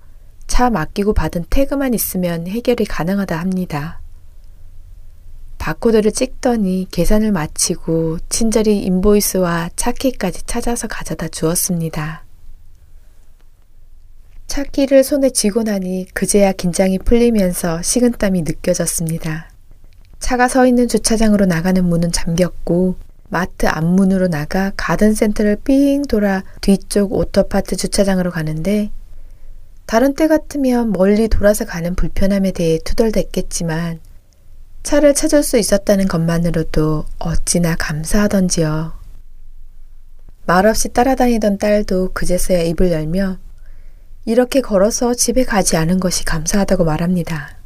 [0.46, 4.00] 차 맡기고 받은 태그만 있으면 해결이 가능하다 합니다.
[5.58, 12.24] 바코드를 찍더니 계산을 마치고 친절히 인보이스와 차키까지 찾아서 가져다 주었습니다.
[14.46, 19.50] 차키를 손에 쥐고 나니 그제야 긴장이 풀리면서 식은땀이 느껴졌습니다.
[20.18, 22.96] 차가 서 있는 주차장으로 나가는 문은 잠겼고
[23.30, 28.90] 마트 앞문으로 나가 가든센터를 삥 돌아 뒤쪽 오토파트 주차장으로 가는데
[29.86, 34.00] 다른 때 같으면 멀리 돌아서 가는 불편함에 대해 투덜댔겠지만
[34.82, 38.92] 차를 찾을 수 있었다는 것만으로도 어찌나 감사하던지요.
[40.46, 43.36] 말없이 따라다니던 딸도 그제서야 입을 열며
[44.24, 47.56] 이렇게 걸어서 집에 가지 않은 것이 감사하다고 말합니다.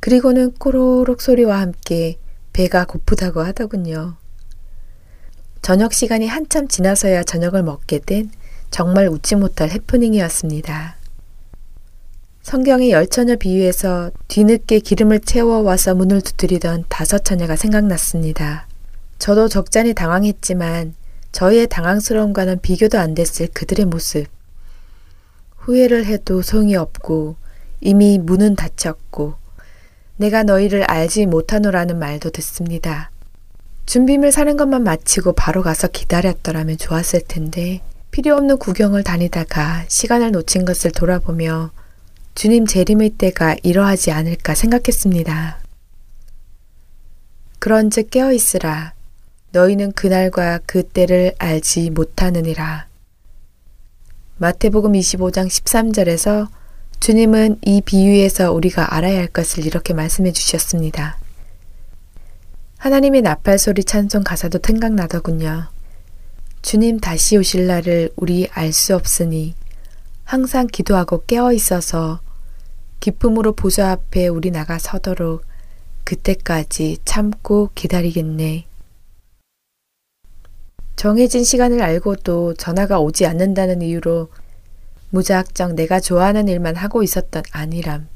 [0.00, 2.18] 그리고는 꼬로록 소리와 함께
[2.52, 4.16] 배가 고프다고 하더군요.
[5.62, 8.32] 저녁 시간이 한참 지나서야 저녁을 먹게 된
[8.72, 10.96] 정말 웃지 못할 해프닝이었습니다.
[12.42, 18.66] 성경의 열 처녀 비유에서 뒤늦게 기름을 채워와서 문을 두드리던 다섯 처녀가 생각났습니다.
[19.20, 20.96] 저도 적잖이 당황했지만
[21.30, 24.26] 저희의 당황스러움과는 비교도 안 됐을 그들의 모습.
[25.58, 27.36] 후회를 해도 소용이 없고
[27.80, 29.34] 이미 문은 닫혔고
[30.16, 33.11] 내가 너희를 알지 못하노라는 말도 듣습니다.
[33.92, 40.64] 준비물 사는 것만 마치고 바로 가서 기다렸더라면 좋았을 텐데 필요 없는 구경을 다니다가 시간을 놓친
[40.64, 41.72] 것을 돌아보며
[42.34, 45.58] 주님 재림의 때가 이러하지 않을까 생각했습니다.
[47.58, 48.94] 그런즉 깨어 있으라.
[49.50, 52.86] 너희는 그날과 그 때를 알지 못하느니라.
[54.38, 56.48] 마태복음 25장 13절에서
[57.00, 61.18] 주님은 이 비유에서 우리가 알아야 할 것을 이렇게 말씀해 주셨습니다.
[62.82, 65.68] 하나님의 나팔 소리 찬송 가사도 생각나더군요.
[66.62, 69.54] 주님 다시 오실 날을 우리 알 수 없으니
[70.24, 72.20] 항상 기도하고 깨어 있어서
[72.98, 75.44] 기쁨으로 보좌 앞에 우리 나가 서도록
[76.02, 78.66] 그때까지 참고 기다리겠네.
[80.96, 84.28] 정해진 시간을 알고도 전화가 오지 않는다는 이유로
[85.10, 88.08] 무작정 내가 좋아하는 일만 하고 있었던 아니람.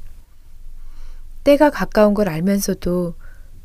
[1.45, 3.15] 때가 가까운 걸 알면서도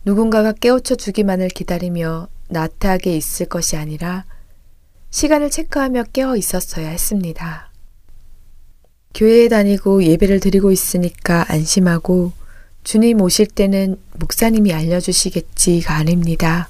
[0.04, 4.24] 누군가가 깨우쳐 주기만을 기다리며 나태하게 있을 것이 아니라
[5.10, 7.70] 시간을 체크하며 깨어 있었어야 했습니다.
[9.14, 12.32] 교회에 다니고 예배를 드리고 있으니까 안심하고
[12.82, 16.68] 주님 오실 때는 목사님이 알려주시겠지가 아닙니다.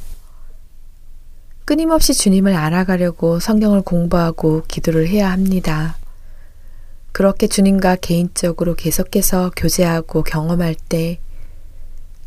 [1.65, 5.97] 끊임없이 주님을 알아가려고 성경을 공부하고 기도를 해야 합니다.
[7.13, 11.21] 그렇게 주님과 개인적으로 계속해서 교제하고 경험할 때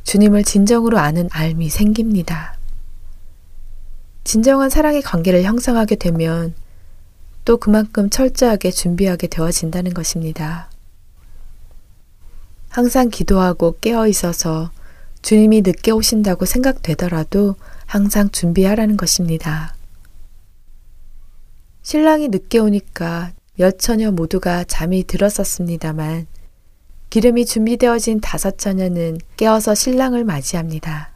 [0.06, 2.58] 주님을 진정으로 아는 알미 생깁니다.
[4.24, 6.54] 진정한 사랑의 관계를 형성하게 되면
[7.44, 10.70] 또 그만큼 철저하게 준비하게 되어진다는 것입니다.
[12.70, 14.72] 항상 기도하고 깨어 있어서
[15.22, 19.76] 주님이 늦게 오신다고 생각되더라도 항상 준비하라는 것입니다.
[21.82, 26.28] 신랑이 늦게 오니까 여처녀 모두가 잠이 들었었습니다만
[27.10, 31.12] 기름이 준비되어진 다섯 처녀는 깨어서 신랑을 맞이합니다.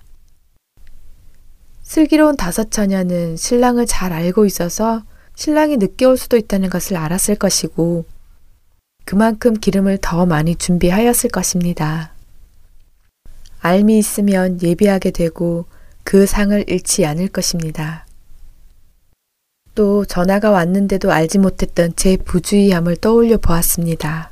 [1.84, 5.04] 슬기로운 다섯 처녀는 신랑을 잘 알고 있어서
[5.36, 8.06] 신랑이 늦게 올 수도 있다는 것을 알았을 것이고
[9.06, 12.14] 그만큼 기름을 더 많이 준비하였을 것입니다.
[13.60, 15.66] 알미 있으면 예비하게 되고
[16.04, 18.06] 그 상을 잃지 않을 것입니다.
[19.76, 24.29] 또 전화가 왔는데도 알지 못했던 제 부주의함을 떠올려 보았습니다.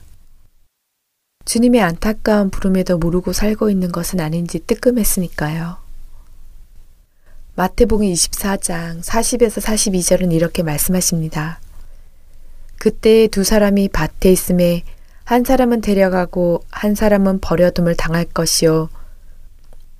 [1.48, 5.78] 주님의 안타까운 부름에도 모르고 살고 있는 것은 아닌지 뜨끔했으니까요.
[7.56, 11.62] 마태복음 24장 40에서 42절은 이렇게 말씀하십니다.
[12.78, 14.84] 그때 두 사람이 밭에 있음에
[15.24, 18.90] 한 사람은 데려가고 한 사람은 버려둠을 당할 것이요.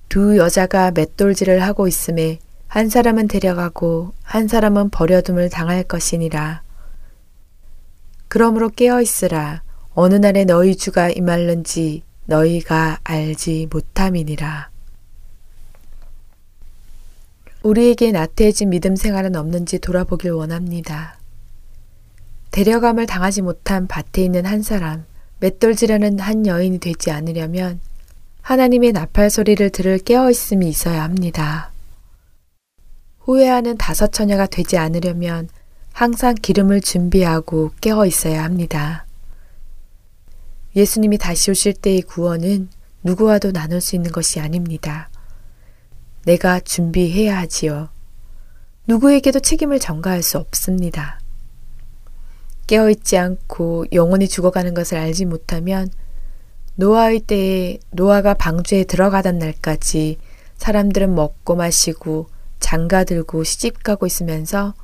[0.10, 6.62] 두 여자가 맷돌질을 하고 있음에 한 사람은 데려가고 한 사람은 버려둠을 당할 것이니라.
[8.28, 9.62] 그러므로 깨어 있으라.
[10.00, 14.70] 어느 날에 너희 주가 임할는지 너희가 알지 못함이니라.
[17.64, 21.18] 우리에게 나태해진 믿음 생활은 없는지 돌아보길 원합니다.
[22.52, 25.04] 데려감을 당하지 못한 밭에 있는 한 사람,
[25.40, 27.80] 맷돌질하는 한 여인이 되지 않으려면
[28.44, 31.72] 하나님의 나팔 소리를 들을 깨어 있음이 있어야 합니다.
[33.22, 35.50] 후회하는 다섯 처녀가 되지 않으려면
[35.92, 39.07] 항상 기름을 준비하고 깨어 있어야 합니다.
[40.78, 42.70] 예수님이 다시 오실 때의 구원은
[43.02, 45.10] 누구와도 나눌 수 있는 것이 아닙니다.
[46.24, 47.90] 내가 준비해야 하지요.
[48.86, 51.20] 누구에게도 책임을 전가할 수 없습니다.
[52.68, 55.90] 깨어있지 않고 영원히 죽어가는 것을 알지 못하면
[56.76, 60.20] 노아의 때에 노아가 방주에 들어가던 날까지
[60.58, 64.76] 사람들은 먹고 마시고 장가 들고 시집 가고 있으면서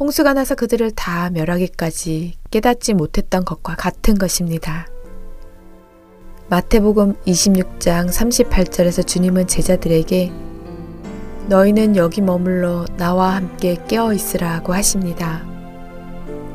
[0.00, 4.86] 홍수가 나서 그들을 다 멸하기까지 깨닫지 못했던 것과 같은 것입니다.
[6.50, 10.32] 마태복음 26장 38절에서 주님은 제자들에게
[11.46, 15.44] 너희는 여기 머물러 나와 함께 깨어 있으라고 하십니다.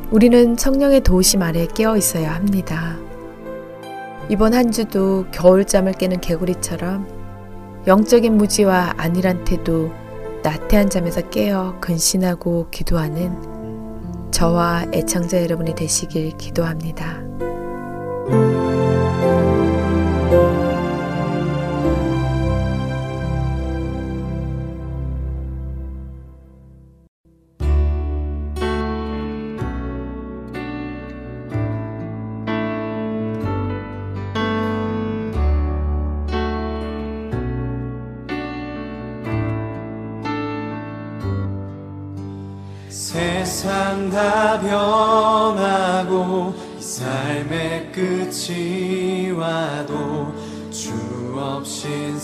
[0.10, 2.98] 우리는 성령의 도우심 아래 깨어 있어야 합니다.
[4.30, 7.06] 이번 한 주도 겨울잠을 깨는 개구리처럼
[7.86, 9.91] 영적인 무지와 안일한 태도,
[10.41, 17.22] 나태한 잠에서 깨어 근신하고 기도하는 저와 애청자 여러분이 되시길 기도합니다.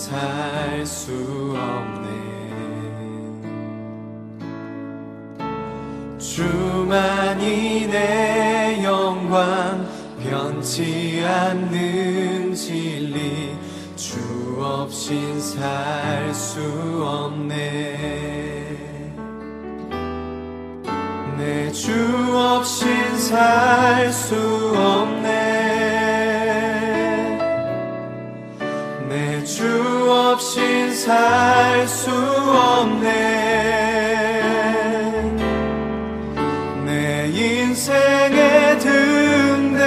[0.09, 1.11] 살 수
[1.55, 2.07] 없네.
[6.17, 9.87] 주만이 내 영광
[10.23, 13.55] 변치 않는 진리
[13.95, 14.17] 주
[14.59, 16.59] 없인 살 수
[17.05, 17.59] 없네.
[21.37, 21.93] 내 주
[22.35, 24.35] 없인 살 수
[24.75, 25.18] 없네
[31.09, 33.07] 살 수 없네.
[36.85, 39.81] 내 인생의 등대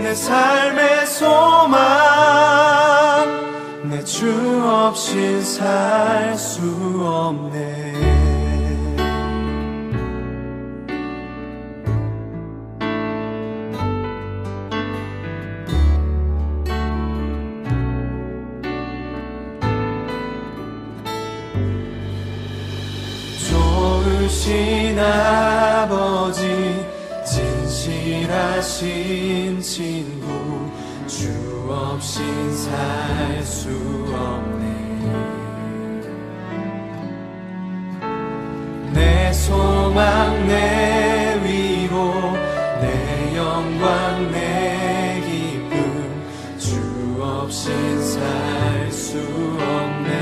[0.00, 1.80] 내 삶의 소망
[3.90, 4.30] 내 주
[4.64, 6.60] 없인 살수
[7.02, 7.83] 없네
[28.84, 30.70] 진실하신 친구
[31.06, 31.30] 주
[31.70, 33.70] 없인 살 수
[34.12, 34.64] 없네.
[38.92, 42.12] 내 소망 내 위로
[42.80, 46.22] 내 영광 내 기쁨
[46.58, 46.76] 주
[47.22, 50.12] 없인 살 수 없네.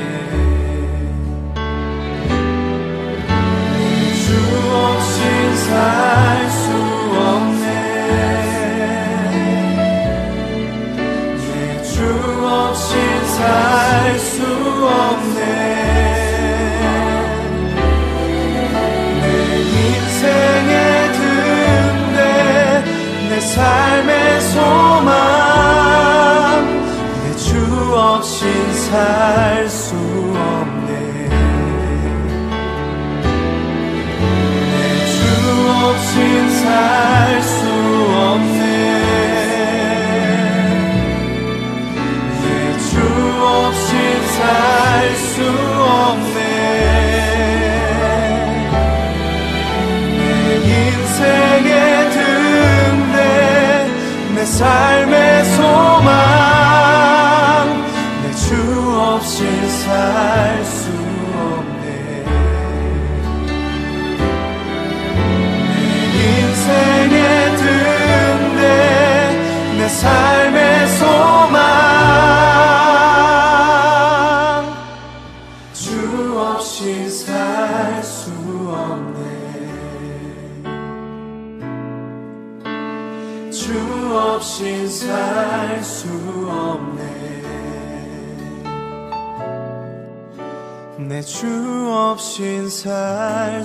[4.25, 4.29] 주
[4.73, 6.02] 없인 살
[23.55, 25.13] 삶의 소망.
[27.23, 27.49] 내 주
[27.95, 30.93] 없인 살 수 없네.
[35.13, 35.19] 주
[35.69, 37.12] 없인 살
[92.83, 93.64] 살